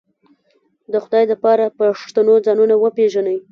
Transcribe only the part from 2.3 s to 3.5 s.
ځانونه وپېژنئ